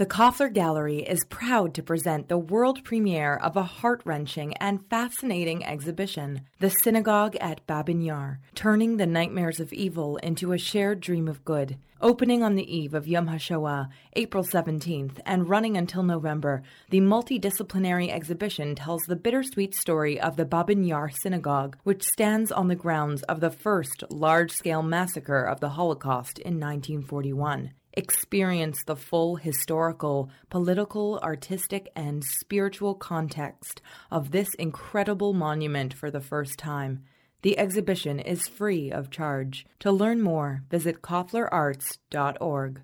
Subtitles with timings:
[0.00, 4.82] The Koffler Gallery is proud to present the world premiere of a heart wrenching and
[4.88, 11.00] fascinating exhibition, The Synagogue at Babyn Yar Turning the Nightmares of Evil into a Shared
[11.00, 11.76] Dream of Good.
[12.00, 18.08] Opening on the eve of Yom HaShoah, April 17th, and running until November, the multidisciplinary
[18.08, 23.22] exhibition tells the bittersweet story of the Babyn Yar Synagogue, which stands on the grounds
[23.24, 30.30] of the first large scale massacre of the Holocaust in 1941 experience the full historical,
[30.48, 37.04] political, artistic, and spiritual context of this incredible monument for the first time.
[37.42, 39.64] The exhibition is free of charge.
[39.80, 42.82] To learn more, visit kofflerarts.org.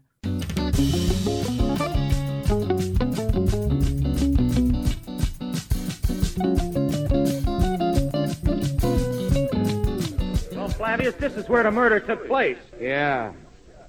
[10.56, 12.58] Well, Flavius, this is where the murder took place.
[12.80, 13.32] Yeah.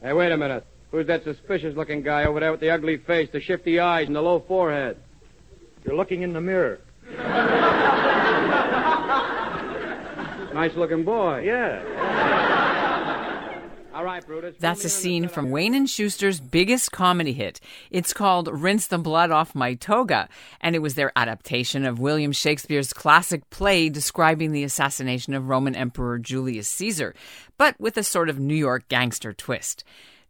[0.02, 0.66] Hey, wait a minute.
[0.92, 4.16] Who's that suspicious looking guy over there with the ugly face, the shifty eyes, and
[4.16, 4.98] the low forehead?
[5.86, 6.80] You're looking in the mirror.
[10.58, 11.44] Nice looking boy.
[11.46, 11.84] Yeah.
[13.94, 14.56] All right, Brutus.
[14.60, 17.60] That's a scene from Wayne and Shuster's biggest comedy hit.
[17.92, 20.28] It's called Rinse the Blood Off My Toga,
[20.60, 25.76] and it was their adaptation of William Shakespeare's classic play describing the assassination of Roman
[25.76, 27.14] Emperor Julius Caesar,
[27.60, 29.84] but with a sort of New York gangster twist.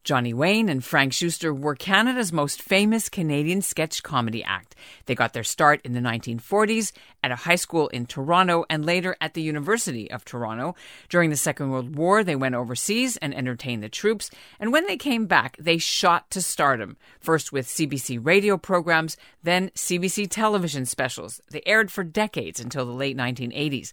[0.08, 4.74] Johnny Wayne and Frank Shuster were Canada's most famous Canadian sketch comedy act.
[5.06, 9.18] They got their start in the 1940s at a high school in Toronto and later
[9.20, 10.76] at the University of Toronto.
[11.10, 14.32] During the Second World War, they went overseas and entertained the troops.
[14.62, 19.72] And when they came back, they shot to stardom, first with CBC radio programs, then
[19.72, 21.42] CBC television specials.
[21.52, 23.92] They aired for decades until the late 1980s.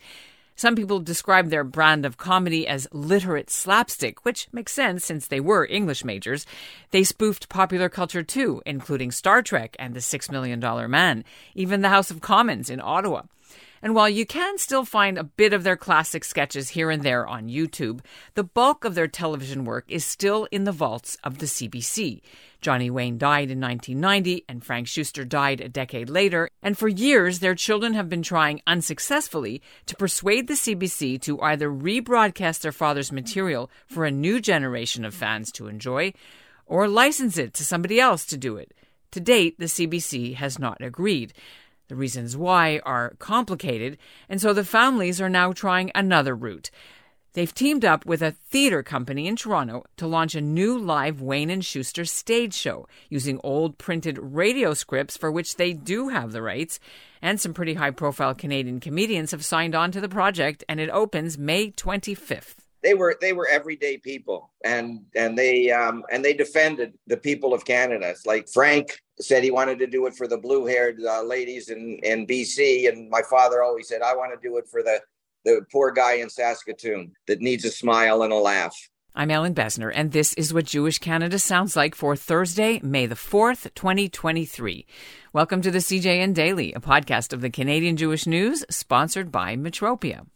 [0.56, 5.41] Some people describe their brand of comedy as literate slapstick, which makes sense since they
[5.41, 6.46] were English majors.
[6.92, 11.24] They spoofed popular culture too, including Star Trek and The Six Million Dollar Man,
[11.55, 13.22] even the House of Commons in Ottawa.
[13.84, 17.27] And while you can still find a bit of their classic sketches here and there
[17.27, 18.00] on YouTube,
[18.33, 22.22] the bulk of their television work is still in the vaults of the CBC.
[22.62, 27.40] Johnny Wayne died in 1990 and Frank Shuster died a decade later, and for years
[27.40, 33.12] their children have been trying unsuccessfully to persuade the CBC to either rebroadcast their father's
[33.12, 36.14] material for a new generation of fans to enjoy
[36.64, 38.72] or license it to somebody else to do it.
[39.14, 41.34] To date, the CBC has not agreed.
[41.89, 46.70] The reasons why are complicated, and so the families are now trying another route.
[47.34, 51.50] They've teamed up with a theater company in Toronto to launch a new live Wayne
[51.50, 56.42] and Shuster stage show using old printed radio scripts for which they do have the
[56.42, 56.78] rights.
[57.20, 60.90] And some pretty high profile Canadian comedians have signed on to the project, and it
[60.90, 66.34] opens May 25th they were they were everyday people and and they um and they
[66.34, 70.28] defended the people of canada it's like frank said he wanted to do it for
[70.28, 74.30] the blue haired uh, ladies in in bc and my father always said i want
[74.33, 75.00] to do it for the
[75.45, 78.77] the poor guy in saskatoon that needs a smile and a laugh
[79.16, 83.14] I'm Ellin Bessner, and this is what Jewish Canada sounds like for Thursday, May the
[83.14, 84.84] 4th, 2023.
[85.33, 90.27] Welcome to the CJN Daily, a podcast of the Canadian Jewish News, sponsored by Metropia.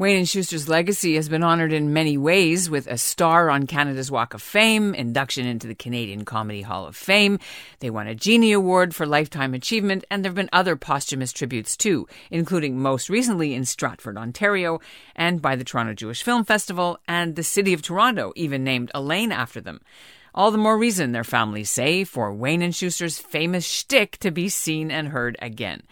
[0.00, 4.10] Wayne and Shuster's legacy has been honored in many ways with a star on Canada's
[4.10, 7.38] Walk of Fame, induction into the Canadian Comedy Hall of Fame.
[7.80, 11.76] They won a Genie Award for Lifetime Achievement, and there have been other posthumous tributes
[11.76, 14.80] too, including most recently in Stratford, Ontario,
[15.14, 19.02] and by the Toronto Jewish Film Festival, and the City of Toronto even named a
[19.02, 19.82] lane after them.
[20.34, 24.48] All the more reason, their families say, for Wayne and Shuster's famous shtick to be
[24.48, 25.82] seen and heard again.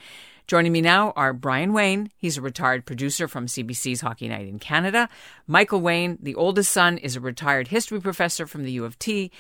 [0.49, 2.11] Joining me now are Brian Wayne.
[2.17, 5.11] He's a retired producer from CBC's Hockey Night in Canada.
[5.47, 9.31] Michael Wayne, the oldest son, is a retired history professor from the U of T.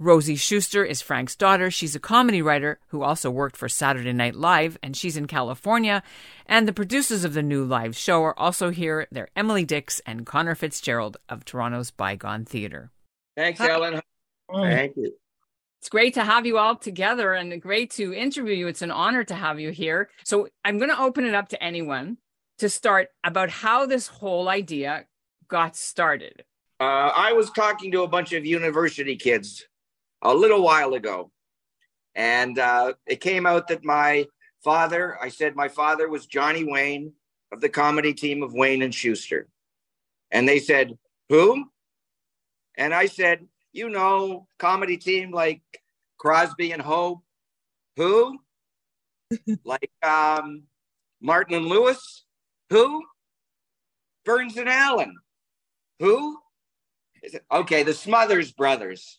[0.00, 1.70] Rosie Shuster is Frank's daughter.
[1.70, 6.02] She's a comedy writer who also worked for Saturday Night Live, and she's in California.
[6.46, 9.06] And the producers of the new live show are also here.
[9.12, 12.90] They're Emily Dix and Conor Fitzgerald of Toronto's Bygone Theatre.
[13.36, 14.00] thanks ellin
[14.52, 15.12] thank you
[15.86, 18.66] It's great to have you all together and great to interview you.
[18.66, 20.10] It's an honor to have you here.
[20.24, 22.18] So I'm going to open it up to anyone
[22.58, 25.06] to start about how this whole idea
[25.46, 26.42] got started.
[26.80, 29.64] uh, I was talking to a bunch of university kids
[30.22, 31.30] a little while ago,
[32.16, 34.26] and uh, it came out that my
[34.64, 37.12] father, I said my father was Johnny Wayne
[37.52, 39.46] of the comedy team of Wayne and Shuster.
[40.32, 40.98] And they said,
[41.28, 41.66] Who?
[42.76, 45.60] And I said, You know, comedy team like
[46.16, 47.20] Crosby and Hope.
[47.96, 48.38] Who?
[49.66, 50.62] like um,
[51.20, 52.24] Martin and Lewis.
[52.70, 53.02] Who?
[54.24, 55.14] Burns and Allen.
[56.00, 56.38] Who?
[57.26, 59.18] said, okay, the Smothers Brothers.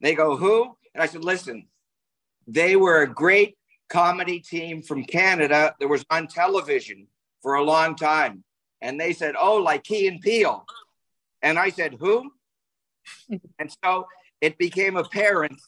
[0.00, 0.76] They go, who?
[0.92, 1.68] And I said, listen,
[2.48, 3.56] they were a great
[3.88, 7.06] comedy team from Canada that was on television
[7.42, 8.42] for a long time.
[8.80, 10.66] And they said, oh, like Key and Peele.
[11.42, 12.32] And I said, who?
[13.58, 14.06] and so
[14.40, 15.60] it became apparent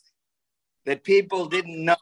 [0.87, 1.97] that people didn't know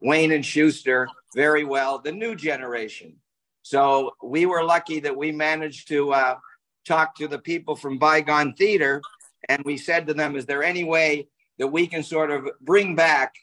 [0.00, 3.16] Wayne and Shuster very well, the new generation.
[3.62, 6.36] So we were lucky that we managed to uh,
[6.84, 9.00] talk to the people from Bygone Theatre,
[9.48, 12.96] and we said to them, "Is there any way that we can sort of bring
[12.96, 13.34] back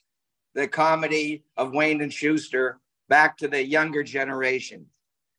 [0.55, 4.87] the comedy of Wayne and Shuster back to the younger generation?"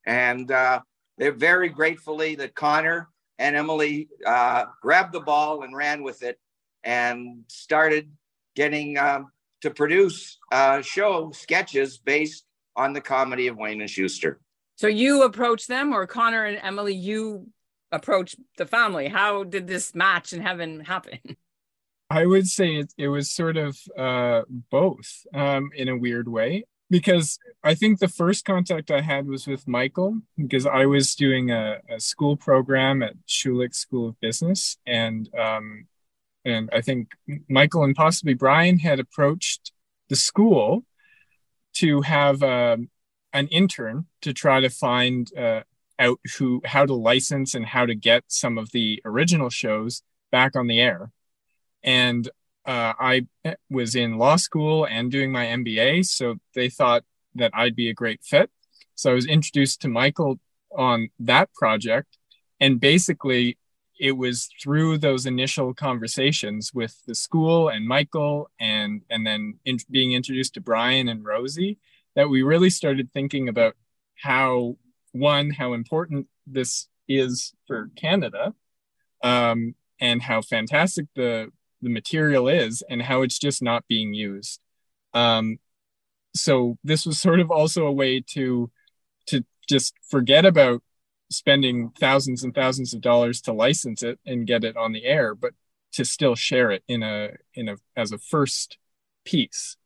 [0.05, 0.81] And uh,
[1.17, 3.09] they're very gratefully that Conor
[3.41, 6.39] and Emily uh, grabbed the ball and ran with it,
[6.83, 8.11] and started
[8.55, 12.45] getting um, to produce uh, show sketches based
[12.75, 14.39] on the comedy of Wayne and Shuster.
[14.75, 17.47] So you approached them, or Conor and Emily, you
[17.91, 19.07] approached the family.
[19.07, 21.19] How did this match in heaven happen?
[22.11, 26.65] I would say it, it was sort of uh, both um, in a weird way
[26.91, 31.49] because I think the first contact I had was with Michael because I was doing
[31.49, 35.87] a, a school program at Schulich School of Business and um,
[36.43, 37.11] and I think
[37.47, 39.71] Michael and possibly Brian had approached
[40.09, 40.83] the school
[41.75, 42.89] to have um,
[43.31, 45.61] an intern to try to find uh,
[45.97, 50.57] out who how to license and how to get some of the original shows back
[50.57, 51.11] on the air.
[51.83, 52.29] And
[52.65, 53.27] uh, I
[53.69, 57.03] was in law school and doing my MBA, so they thought
[57.35, 58.49] that I'd be a great fit.
[58.95, 60.39] So I was introduced to Michael
[60.77, 62.17] on that project,
[62.59, 63.57] and basically
[63.99, 69.77] it was through those initial conversations with the school and Michael and and then in,
[69.91, 71.77] being introduced to Brian and Rosie
[72.15, 73.75] that we really started thinking about
[74.15, 74.75] how
[75.11, 78.55] one how important this is for Canada
[79.23, 84.59] um, and how fantastic the the material is and how it's just not being used.
[85.13, 85.59] Um,
[86.35, 88.71] so this was sort of also a way to
[89.27, 90.81] to just forget about
[91.29, 95.33] spending thousands and thousands of dollars to license it and get it on the air,
[95.33, 95.53] but
[95.93, 98.77] to still share it in a in a as a first
[99.25, 99.77] piece.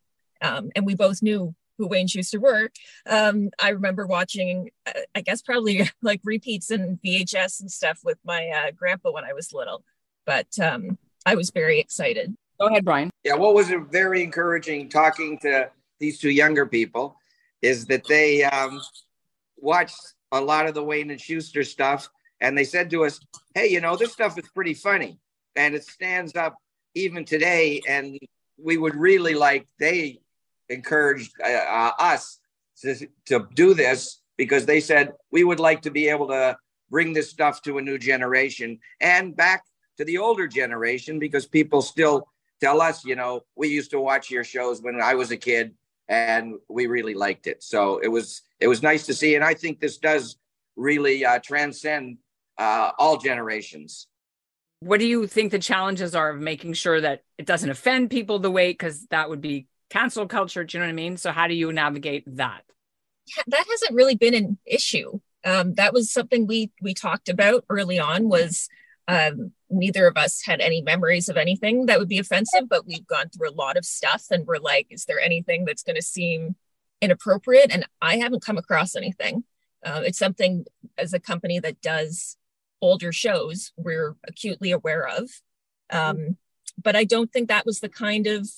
[0.42, 2.70] Um, and we both knew who Wayne Shuster were.
[3.08, 8.18] Um, I remember watching, uh, I guess probably like repeats and VHS and stuff with
[8.24, 9.84] my uh, grandpa when I was little.
[10.24, 12.36] But um, I was very excited.
[12.60, 13.10] Go ahead, Brian.
[13.24, 15.68] Yeah, what was very encouraging talking to
[15.98, 17.18] these two younger people
[17.60, 18.80] is that they um,
[19.56, 22.08] watched a lot of the Wayne and Shuster stuff,
[22.40, 23.18] and they said to us,
[23.54, 25.18] "Hey, you know, this stuff is pretty funny,
[25.56, 26.56] and it stands up
[26.94, 28.18] even today." And
[28.56, 30.20] we would really like they
[30.68, 32.38] encouraged uh, uh, us
[32.82, 36.56] to, to do this because they said we would like to be able to
[36.88, 39.64] bring this stuff to a new generation and back
[39.98, 42.28] to the older generation because people still
[42.60, 45.74] tell us, you know, we used to watch your shows when I was a kid
[46.08, 47.62] and we really liked it.
[47.62, 50.36] So it was it was nice to see, and I think this does
[50.76, 52.18] really uh, transcend
[52.58, 54.06] uh, all generations.
[54.80, 58.38] What do you think the challenges are of making sure that it doesn't offend people
[58.38, 60.64] the way because that would be cancel culture?
[60.64, 61.16] Do you know what I mean?
[61.16, 62.62] So how do you navigate that?
[63.46, 65.18] That hasn't really been an issue.
[65.44, 68.28] Um, that was something we we talked about early on.
[68.28, 68.68] Was
[69.08, 73.06] um, neither of us had any memories of anything that would be offensive, but we've
[73.06, 76.02] gone through a lot of stuff and we're like, is there anything that's going to
[76.02, 76.56] seem
[77.00, 77.70] inappropriate?
[77.70, 79.44] And I haven't come across anything.
[79.84, 80.64] Uh, it's something
[80.98, 82.36] as a company that does
[82.82, 85.30] older shows, we're acutely aware of.
[85.90, 86.36] Um,
[86.82, 88.48] but I don't think that was the kind of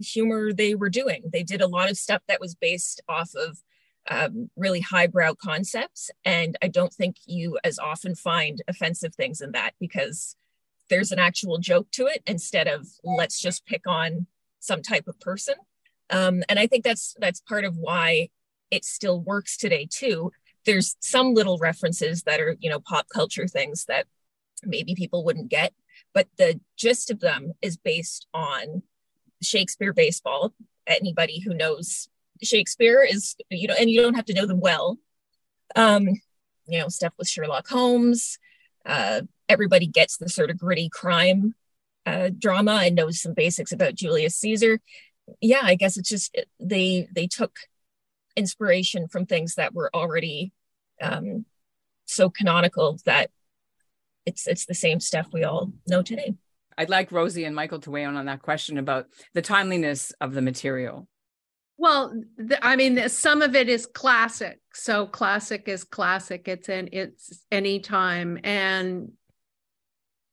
[0.00, 1.24] humor they were doing.
[1.32, 3.58] They did a lot of stuff that was based off of
[4.08, 6.10] um, really highbrow concepts.
[6.24, 10.36] And I don't think you as often find offensive things in that because
[10.88, 14.26] there's an actual joke to it instead of let's just pick on
[14.60, 15.54] some type of person.
[16.10, 18.28] Um, and I think that's that's part of why
[18.70, 20.32] it still works today too.
[20.64, 24.06] There's some little references that are you know pop culture things that
[24.64, 25.72] maybe people wouldn't get,
[26.14, 28.82] but the gist of them is based on
[29.42, 30.52] Shakespeare baseball.
[30.86, 32.08] Anybody who knows
[32.42, 34.98] Shakespeare is, you know, and you don't have to know them well.
[35.74, 36.08] Um,
[36.66, 38.38] you know, stuff with Sherlock Holmes.
[38.84, 41.54] Uh, everybody gets the sort of gritty crime
[42.04, 44.80] uh, drama and knows some basics about Julius Caesar.
[45.40, 47.58] Yeah, I guess it's just they they took
[48.36, 50.52] inspiration from things that were already
[51.02, 51.44] um,
[52.04, 53.30] so canonical that
[54.24, 56.34] it's it's the same stuff we all know today.
[56.78, 60.34] I'd like Rosie and Michael to weigh in on that question about the timeliness of
[60.34, 61.08] the material.
[61.78, 64.60] Well, the, I mean, some of it is classic.
[64.72, 66.48] So classic is classic.
[66.48, 69.12] It's an it's anytime, and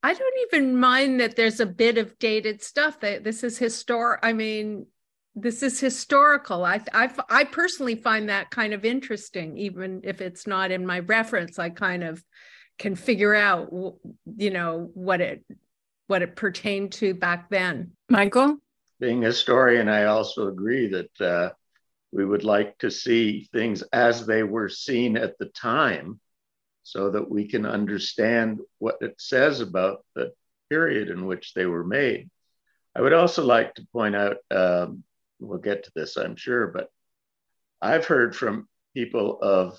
[0.02, 3.00] I don't even mind that there's a bit of dated stuff.
[3.02, 4.22] That this is historic.
[4.24, 4.88] I mean,
[5.36, 6.64] this is historical.
[6.64, 11.00] I, I I personally find that kind of interesting, even if it's not in my
[11.00, 11.60] reference.
[11.60, 12.24] I kind of
[12.80, 13.70] can figure out,
[14.38, 15.44] you know, what it
[16.08, 17.92] what it pertained to back then.
[18.10, 18.58] Michael,
[19.04, 21.50] being a historian, I also agree that uh,
[22.14, 26.22] we would like to see things as they were seen at the time
[26.84, 30.32] so that we can understand what it says about the
[30.70, 32.30] period in which they were made.
[32.96, 35.04] I would also like to point out, um,
[35.38, 36.90] we'll get to this, I'm sure, but
[37.82, 39.78] I've heard from people of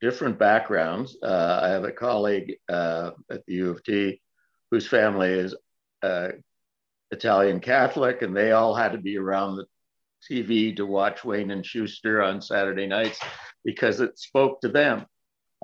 [0.00, 1.18] different backgrounds.
[1.22, 4.22] Uh, I have a colleague uh, at the U of T
[4.70, 5.54] whose family is
[6.02, 6.28] uh,
[7.10, 9.66] Italian Catholic, and they all had to be around the
[10.28, 13.20] TV to watch Wayne and Shuster on Saturday nights
[13.64, 15.06] because it spoke to them.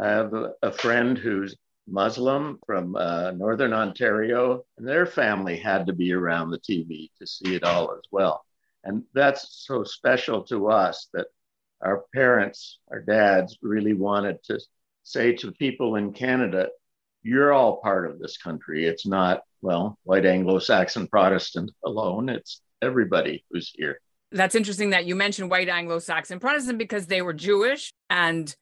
[0.01, 0.33] I have
[0.63, 6.51] a, friend who's Muslim from uh, Northern Ontario, and their family had to be around
[6.51, 8.45] the TV to see it all as well.
[8.83, 11.27] And that's so special to us that
[11.81, 14.61] our parents, our dads, really wanted to
[15.03, 16.69] say to people in Canada,
[17.23, 18.87] you're all part of this country.
[18.87, 23.99] It's not, well, white Anglo Saxon Protestant alone, it's everybody who's here.
[24.31, 28.55] That's interesting that you mentioned white Anglo Saxon Protestant because they were Jewish and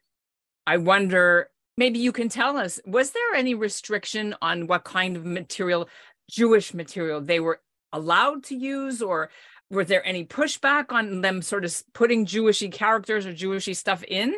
[0.64, 5.26] I wonder, maybe you can tell us, was there any restriction on what kind of
[5.26, 5.88] material,
[6.30, 7.60] Jewish material, they were
[7.92, 9.28] allowed to use, or
[9.70, 14.36] were there any pushback on them sort of putting Jewishy characters or Jewishy stuff in?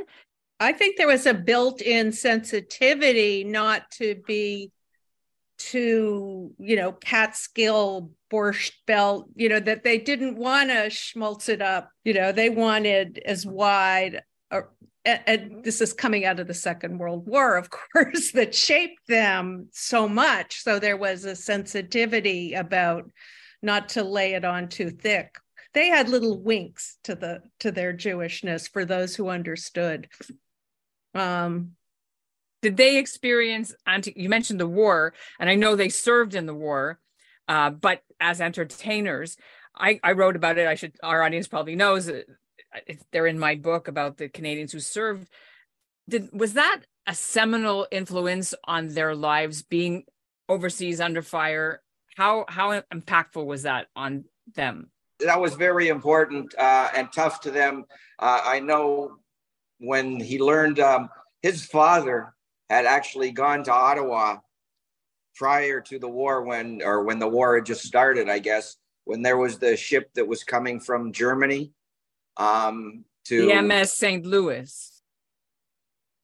[0.61, 4.71] I think there was a built-in sensitivity not to be
[5.71, 11.63] too, you know, Catskill borscht belt, you know, that they didn't want to schmaltz it
[11.63, 11.91] up.
[12.05, 14.23] You know, they wanted as wide
[15.05, 19.69] and this is coming out of the Second World War, of course, that shaped them
[19.73, 20.63] so much.
[20.63, 23.11] So there was a sensitivity about
[23.63, 25.37] not to lay it on too thick.
[25.75, 30.09] They had little winks to the to their Jewishness for those who understood.
[31.15, 31.73] Um,
[32.65, 34.15] Did they experience anti?
[34.17, 36.99] You mentioned the war, and I know they served in the war,
[37.47, 39.37] uh, but as entertainers,
[39.77, 40.67] I, I wrote about it.
[40.67, 42.11] I should our audience probably knows
[43.13, 45.29] they're in my book about the Canadians who served.
[46.09, 50.05] Did was that a seminal influence on their lives being
[50.49, 51.83] overseas under fire?
[52.17, 54.91] How how impactful was that on them?
[55.21, 57.85] That was very important uh, and tough to them.
[58.19, 59.19] Uh, I know
[59.81, 61.11] when he learned um,
[61.43, 62.34] his father
[62.75, 64.39] had actually gone to Ottawa
[65.35, 69.23] prior to the war when or when the war had just started, I guess, when
[69.23, 71.73] there was the ship that was coming from Germany
[72.37, 74.27] um, to the MS St.
[74.27, 75.03] Louis,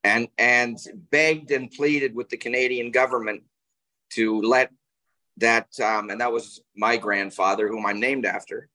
[0.05, 0.79] and and
[1.11, 3.43] begged and pleaded with the Canadian government
[4.11, 4.71] to let
[5.37, 8.69] that, um, and that was my grandfather, whom I'm named after,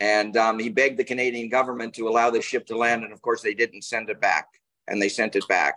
[0.00, 3.22] and um, he begged the Canadian government to allow the ship to land, and of
[3.22, 4.48] course they didn't send it back,
[4.88, 5.76] and they sent it back,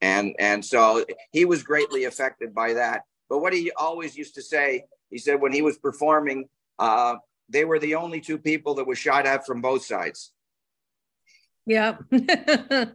[0.00, 3.02] and and so he was greatly affected by that.
[3.28, 7.16] But what he always used to say, he said when he was performing, uh,
[7.48, 10.32] they were the only two people that was shot at from both sides.
[11.66, 11.98] Yeah.
[12.10, 12.94] and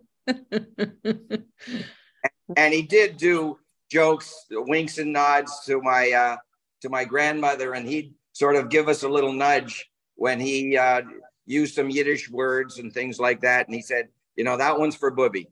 [2.74, 3.60] he did do
[3.90, 6.38] jokes, winks and nods to my uh,
[6.82, 11.02] to my grandmother, and he'd sort of give us a little nudge when he uh,
[11.46, 13.68] used some Yiddish words and things like that.
[13.68, 15.50] And he said, "You know, that one's for Booby."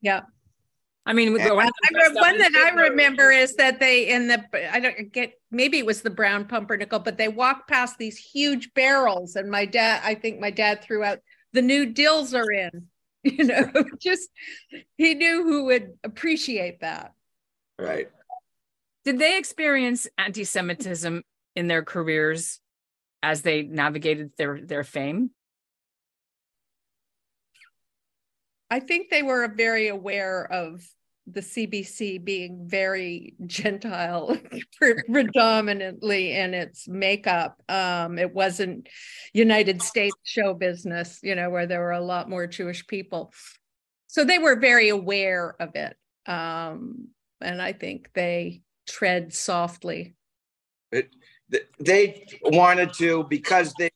[0.00, 0.22] Yeah.
[1.06, 5.32] I mean, one, one that I remember is that they in the I don't get
[5.50, 9.64] maybe it was the brown pumpernickel, but they walked past these huge barrels, and my
[9.64, 11.20] dad, I think my dad threw out
[11.54, 12.86] the new dills are in.
[13.24, 14.28] You know just
[14.96, 17.14] he knew who would appreciate that.
[17.76, 18.08] Right.
[19.04, 21.24] Did they experience anti-semitism
[21.56, 22.60] in their careers
[23.20, 25.30] as they navigated their their fame
[28.70, 30.82] i think they were very aware of
[31.32, 34.38] the CBC being very Gentile
[35.10, 37.60] predominantly in its makeup.
[37.68, 38.88] Um, it wasn't
[39.32, 43.32] United States show business, you know, where there were a lot more Jewish people.
[44.06, 45.96] So they were very aware of it.
[46.26, 47.08] Um,
[47.40, 50.14] and I think they tread softly.
[50.90, 51.10] It,
[51.78, 53.90] they wanted to because they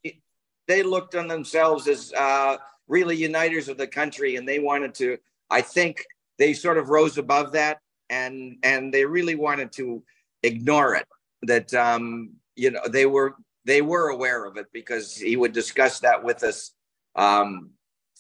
[0.69, 2.57] they looked on themselves as uh,
[2.93, 5.19] really uniters of the country, and they wanted to.
[5.51, 6.05] I think
[6.39, 7.79] they sort of rose above that
[8.13, 10.03] and and they really wanted to
[10.43, 11.07] ignore it
[11.43, 13.35] that um you know they were
[13.65, 16.73] they were aware of it because he would discuss that with us
[17.17, 17.71] um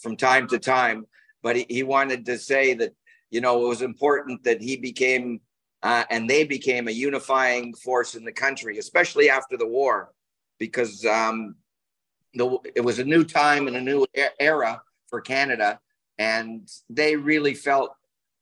[0.00, 1.06] from time to time
[1.42, 2.92] but he, he wanted to say that
[3.30, 5.40] you know it was important that he became
[5.82, 10.12] uh, and they became a unifying force in the country, especially after the war,
[10.60, 11.56] because um,
[12.34, 14.06] the, it was a new time and a new
[14.40, 15.80] era for Canada,
[16.18, 17.94] and they really felt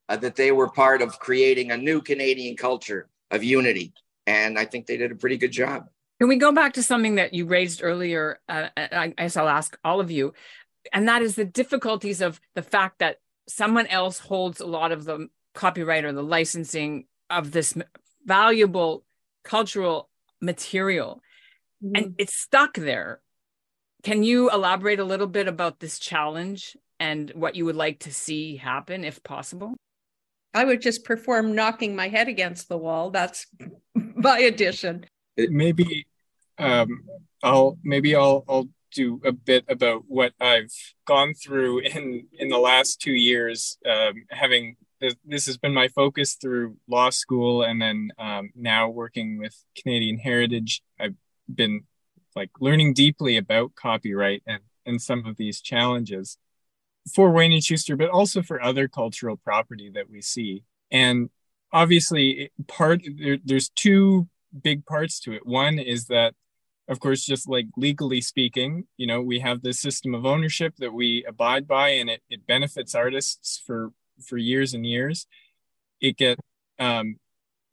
[0.08, 3.92] uh, that they were part of creating a new Canadian culture of unity,
[4.26, 5.88] and I think they did a pretty good job.
[6.18, 8.40] Can we go back to something that you raised earlier?
[8.48, 10.34] Uh, I guess I'll ask all of you,
[10.92, 13.18] and that is the difficulties of the fact that
[13.48, 17.74] someone else holds a lot of the copyright or the licensing of this
[18.24, 19.04] valuable
[19.42, 20.08] cultural
[20.40, 21.22] material
[21.82, 21.96] mm-hmm.
[21.96, 23.20] and it's stuck there
[24.02, 28.12] can you elaborate a little bit about this challenge and what you would like to
[28.12, 29.74] see happen if possible?
[30.52, 33.10] I would just perform knocking my head against the wall.
[33.10, 33.46] That's
[33.94, 35.06] my addition.
[35.36, 36.06] Maybe
[36.58, 37.04] um
[37.42, 40.74] i'll maybe i'll i'll do a bit about what i've
[41.06, 45.88] gone through in in the last two years um having this, this has been my
[45.88, 50.82] focus through law school and then um, now working with Canadian Heritage.
[50.98, 51.14] I've
[51.52, 51.84] been
[52.36, 56.38] like learning deeply about copyright and, and some of these challenges
[57.14, 60.64] for Wayne and Shuster, but also for other cultural property that we see.
[60.90, 61.30] And
[61.72, 64.28] obviously, part there, there's two
[64.62, 65.46] big parts to it.
[65.46, 66.34] One is that,
[66.88, 70.92] of course, just like legally speaking, you know, we have this system of ownership that
[70.92, 73.92] we abide by, and it, it benefits artists for
[74.24, 75.26] for years and years.
[76.00, 76.38] It get
[76.78, 77.16] um,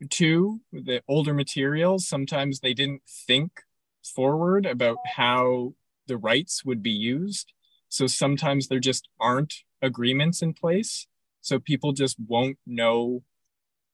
[0.09, 2.07] two the older materials.
[2.07, 3.63] Sometimes they didn't think
[4.09, 5.73] forward about how
[6.07, 7.53] the rights would be used.
[7.89, 11.07] So sometimes there just aren't agreements in place.
[11.41, 13.23] So people just won't know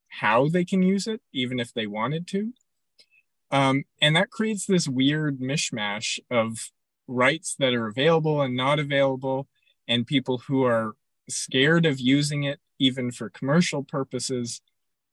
[0.08, 2.54] how they can use it, even if they wanted to.
[3.52, 6.72] Um, and that creates this weird mishmash of
[7.08, 9.48] rights that are available and not available,
[9.88, 10.96] and people who are
[11.30, 14.62] scared of using it even for commercial purposes.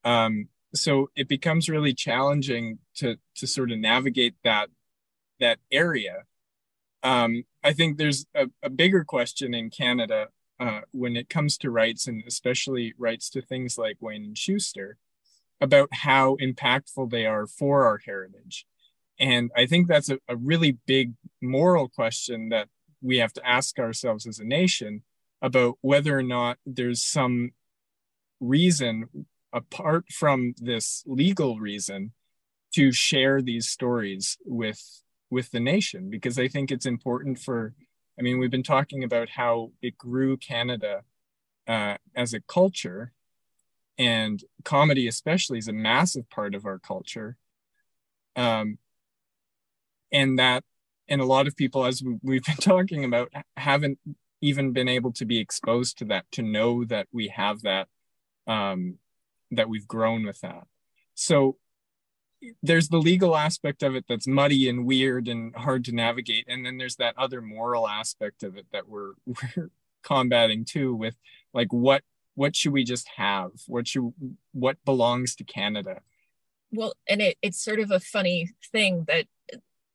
[0.03, 4.69] Um, so it becomes really challenging to to sort of navigate that
[5.41, 6.23] that area.
[7.03, 10.27] Um, I think there's a, a, bigger question in Canada
[10.59, 14.97] uh, when it comes to rights, and especially rights to things like Wayne and Shuster,
[15.59, 18.65] about how impactful they are for our heritage.
[19.19, 22.69] And I think that's a, a really big moral question that
[23.01, 25.03] we have to ask ourselves as a nation
[25.41, 27.51] about whether or not there's some
[28.39, 29.09] reason
[29.53, 32.13] apart from this legal reason
[32.73, 37.73] to share these stories with with the nation because i think it's important for
[38.19, 41.01] i mean we've been talking about how it grew canada
[41.67, 43.13] uh, as a culture
[44.01, 47.37] and comedy especially is a massive part of our culture.
[48.35, 48.79] Um,
[50.11, 50.63] and that
[51.07, 53.99] and a lot of people as we've been talking about haven't
[54.41, 57.87] even been able to be exposed to that to know that we have that
[58.47, 58.97] um,
[59.51, 60.63] that we've grown with that.
[61.13, 61.57] So
[62.63, 66.65] there's the legal aspect of it that's muddy and weird and hard to navigate and
[66.65, 69.69] then there's that other moral aspect of it that we're we're
[70.03, 71.15] combating too with
[71.53, 72.03] like what
[72.35, 74.11] what should we just have what should
[74.51, 76.01] what belongs to canada
[76.71, 79.25] well and it, it's sort of a funny thing that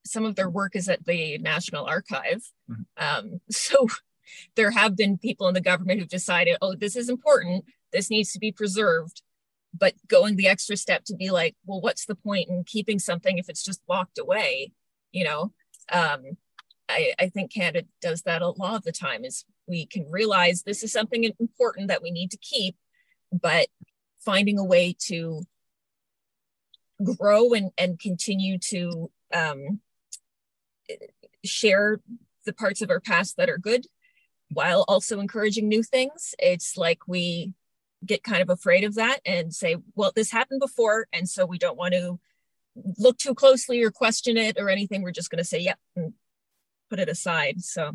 [0.04, 2.82] some of their work is at the national archive mm-hmm.
[2.98, 3.88] um, so
[4.54, 8.32] there have been people in the government who've decided, oh, this is important, this needs
[8.32, 9.22] to be preserved.
[9.78, 13.38] But going the extra step to be like, well, what's the point in keeping something
[13.38, 14.72] if it's just locked away?
[15.12, 15.52] You know,
[15.92, 16.36] um,
[16.88, 20.62] I, I think Canada does that a lot of the time is we can realize
[20.62, 22.76] this is something important that we need to keep,
[23.32, 23.66] but
[24.24, 25.42] finding a way to
[27.02, 29.80] grow and, and continue to um,
[31.44, 32.00] share
[32.44, 33.86] the parts of our past that are good
[34.50, 36.34] while also encouraging new things.
[36.38, 37.52] It's like we
[38.06, 41.06] get kind of afraid of that and say, well, this happened before.
[41.12, 42.18] And so we don't want to
[42.98, 45.02] look too closely or question it or anything.
[45.02, 46.12] We're just going to say, yep, and
[46.90, 47.62] put it aside.
[47.62, 47.92] So.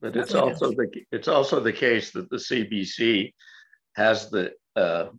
[0.00, 3.34] But it's also the it's also the case that the CBC
[3.96, 5.10] has the uh,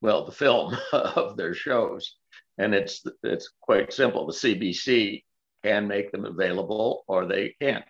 [0.00, 2.14] well the film of their shows,
[2.56, 4.26] and it's it's quite simple.
[4.26, 5.24] The CBC
[5.64, 7.84] can make them available or they can't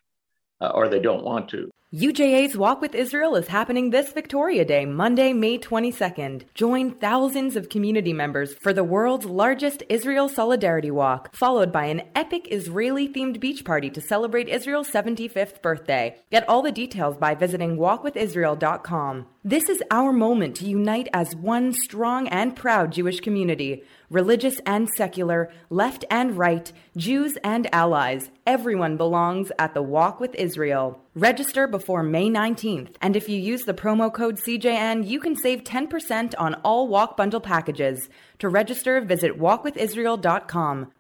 [0.61, 1.71] uh, or they don't want to.
[1.95, 6.45] UJA's Walk with Israel is happening this Victoria Day, Monday, May 22nd.
[6.53, 12.03] Join thousands of community members for the world's largest Israel Solidarity Walk, followed by an
[12.15, 16.15] epic Israeli themed beach party to celebrate Israel's 75th birthday.
[16.31, 19.27] Get all the details by visiting walkwithisrael.com.
[19.43, 24.89] This is our moment to unite as one strong and proud Jewish community religious and
[24.89, 28.31] secular, left and right, Jews and allies.
[28.47, 31.01] Everyone belongs at the Walk with Israel.
[31.15, 35.65] Register before May 19th, and if you use the promo code CJN, you can save
[35.65, 38.09] 10% on all Walk Bundle packages.
[38.39, 40.93] To register, visit walkwithisrael.com.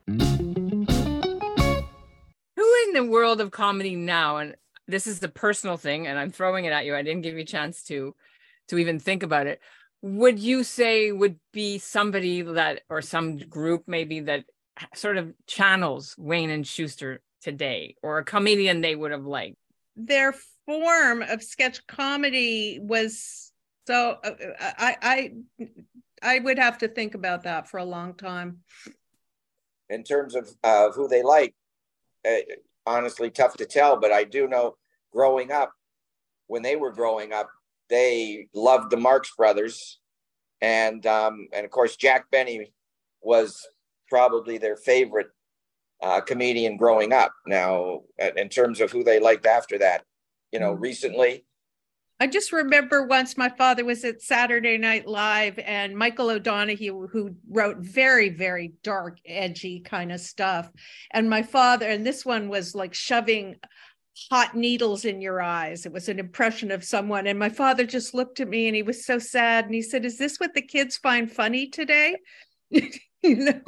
[2.56, 6.30] Who in the world of comedy now, and this is the personal thing, and I'm
[6.30, 6.96] throwing it at you.
[6.96, 8.14] I didn't give you a chance to
[8.68, 9.60] to even think about it.
[10.02, 14.44] Would you say would be somebody that or some group maybe that
[14.94, 19.56] sort of channels Wayne and Shuster today or a comedian they would have liked?
[19.96, 20.34] Their
[20.66, 23.52] form of sketch comedy was
[23.86, 25.32] so uh, I I
[26.22, 28.58] I would have to think about that for a long time.
[29.88, 31.54] In terms of uh, who they like,
[32.28, 32.36] uh,
[32.86, 33.98] honestly, tough to tell.
[33.98, 34.76] But I do know,
[35.10, 35.72] growing up,
[36.46, 37.48] when they were growing up,
[37.90, 39.98] they loved the Marx Brothers,
[40.60, 42.72] and um, and of course Jack Benny
[43.22, 43.66] was
[44.08, 45.28] probably their favorite
[46.02, 47.32] uh, comedian growing up.
[47.46, 48.00] Now,
[48.36, 50.04] in terms of who they liked after that,
[50.52, 51.44] you know, recently.
[52.20, 57.36] I just remember once my father was at Saturday Night Live and Michael O'Donoghue, who
[57.48, 60.68] wrote very, very dark, edgy kind of stuff.
[61.12, 63.56] And my father, and this one was like shoving
[64.30, 65.86] hot needles in your eyes.
[65.86, 67.26] It was an impression of someone.
[67.26, 69.66] And my father just looked at me and he was so sad.
[69.66, 72.16] And he said, Is this what the kids find funny today?
[72.70, 72.90] you
[73.22, 73.60] know?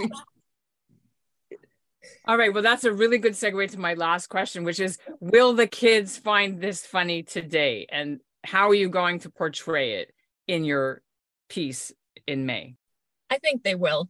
[2.27, 2.53] All right.
[2.53, 6.17] Well, that's a really good segue to my last question, which is Will the kids
[6.17, 7.87] find this funny today?
[7.91, 10.13] And how are you going to portray it
[10.47, 11.03] in your
[11.49, 11.93] piece
[12.27, 12.77] in May?
[13.31, 14.09] I think they will.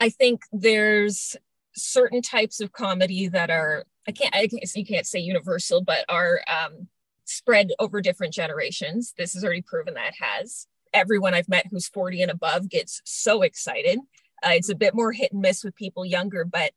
[0.00, 1.36] I think there's
[1.74, 6.04] certain types of comedy that are I can't I can't you can't say universal, but
[6.08, 6.88] are um,
[7.24, 9.14] spread over different generations.
[9.16, 10.66] This has already proven that has.
[10.92, 13.98] Everyone I've met who's 40 and above gets so excited.
[14.44, 16.72] Uh, it's a bit more hit and miss with people younger, but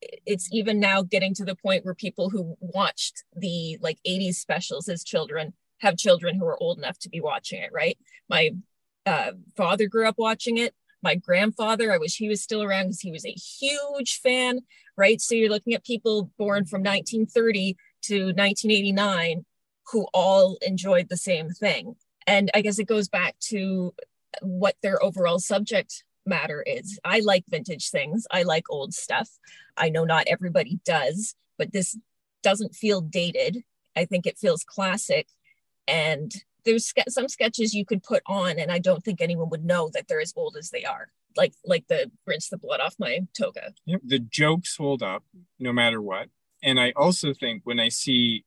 [0.00, 4.88] it's even now getting to the point where people who watched the like 80s specials
[4.88, 7.98] as children have children who are old enough to be watching it, right?
[8.28, 8.50] My
[9.06, 10.74] uh, father grew up watching it.
[11.02, 14.60] My grandfather, I wish he was still around because he was a huge fan,
[14.96, 15.20] right?
[15.20, 19.44] So you're looking at people born from 1930 to 1989
[19.92, 21.96] who all enjoyed the same thing.
[22.26, 23.94] And I guess it goes back to
[24.42, 26.98] what their overall subject matter is.
[27.04, 29.30] I like vintage things, I like old stuff.
[29.76, 31.96] I know not everybody does, but this
[32.42, 33.64] doesn't feel dated.
[33.96, 35.28] I think it feels classic
[35.86, 36.32] and
[36.68, 40.06] there's some sketches you could put on and i don't think anyone would know that
[40.06, 41.08] they're as old as they are.
[41.36, 43.72] Like like the rinse the blood off my toga.
[43.86, 45.24] Yep, the jokes hold up
[45.58, 46.28] no matter what.
[46.62, 48.44] And i also think when i see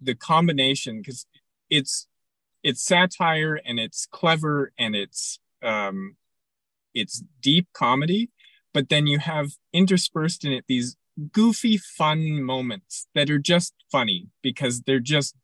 [0.00, 1.26] the combination because
[1.68, 2.06] it's
[2.62, 6.16] it's satire and it's clever and it's um
[6.94, 8.30] it's deep comedy
[8.72, 10.96] but then you have interspersed in it these
[11.32, 15.34] goofy fun moments that are just funny because they're just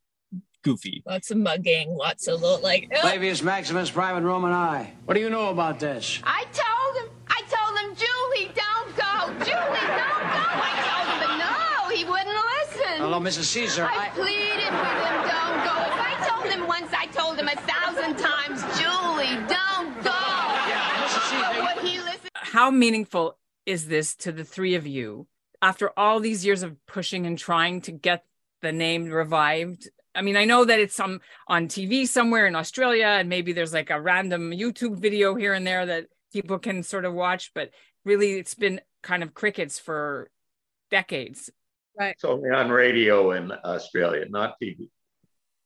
[0.63, 1.03] goofy.
[1.07, 2.91] Lots of mugging, lots of little like.
[2.95, 3.01] Oh.
[3.01, 4.93] Flavius Maximus, Private Roman I.
[5.05, 6.21] What do you know about this?
[6.25, 7.17] I told him.
[7.29, 9.45] I told him, Julie, don't go.
[9.45, 10.47] Julie, don't go.
[10.63, 12.97] I told him, but no, he wouldn't listen.
[12.99, 13.45] Hello, Mrs.
[13.45, 13.85] Caesar.
[13.85, 14.09] I, I...
[14.11, 15.75] pleaded with him, don't go.
[15.87, 20.23] If I told him once, I told him a thousand times, Julie, don't go.
[20.69, 21.31] Yeah, Mrs.
[21.31, 21.63] Caesar.
[21.63, 22.31] Would he listen?
[22.35, 25.27] How meaningful is this to the three of you
[25.61, 28.25] after all these years of pushing and trying to get
[28.61, 33.07] the name revived I mean, I know that it's some on TV somewhere in Australia,
[33.07, 37.05] and maybe there's like a random YouTube video here and there that people can sort
[37.05, 37.71] of watch, but
[38.05, 40.31] really it's been kind of crickets for
[40.91, 41.51] decades.
[41.99, 42.13] Right.
[42.13, 44.89] It's only on radio in Australia, not TV.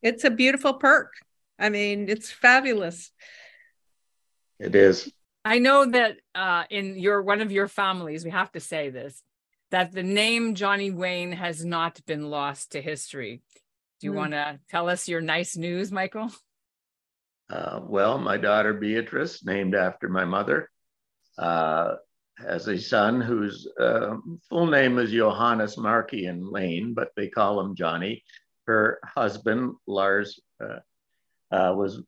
[0.03, 1.13] It's a beautiful perk.
[1.59, 3.11] I mean, it's fabulous.
[4.59, 5.11] It is.
[5.45, 9.23] I know that uh, in your one of your families, we have to say this,
[9.71, 13.43] that the name Johnny Wayne has not been lost to history.
[14.01, 14.17] Do you mm.
[14.17, 16.31] want to tell us your nice news, Michael?
[17.49, 20.69] Uh, well, my daughter Beatrice, named after my mother,
[21.39, 21.95] uh,
[22.39, 24.17] has a son whose uh,
[24.49, 28.23] full name is Johannes Markian Lane, but they call him Johnny.
[28.67, 30.81] Her husband, Lars, uh,
[31.55, 32.03] uh, was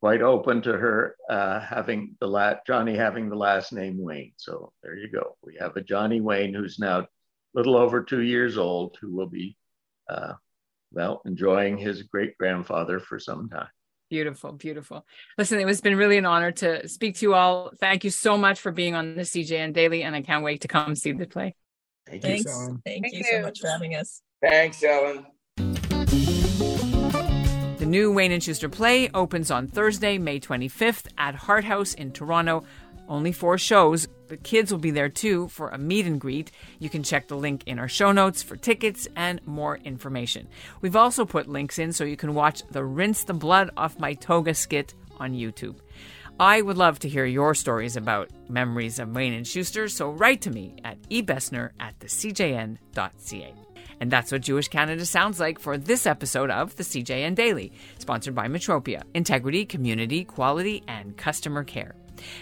[0.00, 4.32] quite open to her uh, having the la- Johnny having the last name Wayne.
[4.36, 5.36] So there you go.
[5.42, 7.06] We have a Johnny Wayne who's now a
[7.54, 9.56] little over two years old, who will be
[10.94, 13.68] well, enjoying his great grandfather for some time.
[14.10, 15.04] Beautiful, beautiful.
[15.38, 17.72] Listen, it has been really an honor to speak to you all.
[17.80, 20.68] Thank you so much for being on the CJN Daily, and I can't wait to
[20.68, 21.54] come see the play.
[22.06, 22.44] Thank Thanks.
[22.44, 22.82] you, Ellin.
[22.84, 24.20] Thank, Thank you, you so much for having us.
[24.42, 25.26] Thanks, Ellin.
[27.78, 32.12] The new Wayne and Shuster play opens on Thursday, May 25th at Hart House in
[32.12, 32.64] Toronto.
[33.08, 34.08] Only four shows.
[34.28, 36.50] The kids will be there too for a meet and greet.
[36.78, 40.48] You can check the link in our show notes for tickets and more information.
[40.80, 44.14] We've also put links in so you can watch the Rinse the Blood Off My
[44.14, 45.76] Toga skit on YouTube.
[46.40, 50.40] I would love to hear your stories about memories of Wayne and Shuster, so write
[50.42, 53.54] to me at ebessner at thecjn.ca.
[54.00, 58.34] And that's what Jewish Canada sounds like for this episode of the CJN Daily, sponsored
[58.34, 61.94] by Metropia Integrity, Community, Quality, and Customer Care.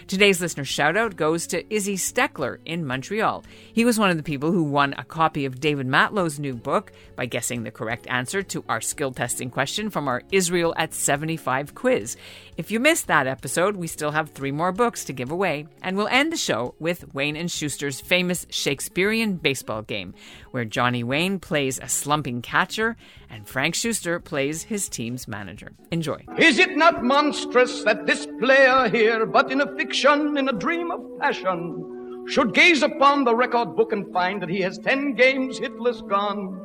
[0.07, 3.43] Today's listener shout out goes to Izzy Steckler in Montreal.
[3.73, 6.91] He was one of the people who won a copy of David Matlow's new book
[7.15, 11.75] by guessing the correct answer to our skill testing question from our Israel at 75
[11.75, 12.17] quiz.
[12.55, 15.97] If you missed that episode, we still have three more books to give away, and
[15.97, 20.13] we'll end the show with Wayne and Shuster's famous Shakespearean baseball game,
[20.51, 22.95] where Johnny Wayne plays a slumping catcher
[23.27, 25.71] and Frank Schuster plays his team's manager.
[25.89, 26.23] Enjoy.
[26.37, 30.91] Is it not monstrous that this player here, but in a fiction, in a dream
[30.91, 35.59] of passion, should gaze upon the record book and find that he has ten games
[35.59, 36.63] hitless gone?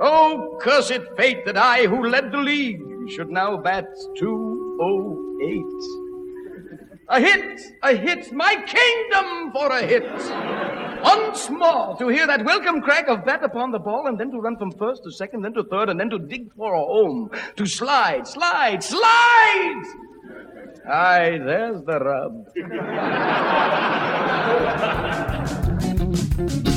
[0.00, 3.86] Oh, cursed fate that I, who led the league, should now bat
[4.80, 6.08] 08.
[7.10, 10.04] A hit, a hit, my kingdom for a hit.
[11.02, 14.38] Once more to hear that welcome crack of bat upon the ball and then to
[14.38, 17.30] run from first to second, then to third, and then to dig for a home,
[17.56, 19.82] to slide, slide, slide!
[20.86, 22.48] Aye, there's the rub.